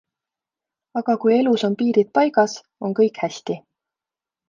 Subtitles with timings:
[1.01, 2.59] Aga kui elus on piirid paigas,
[2.91, 3.63] on kõik hästi.